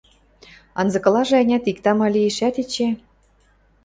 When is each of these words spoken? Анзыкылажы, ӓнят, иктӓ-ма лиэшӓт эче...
Анзыкылажы, 0.79 1.35
ӓнят, 1.41 1.63
иктӓ-ма 1.71 2.07
лиэшӓт 2.13 2.55
эче... 2.63 2.89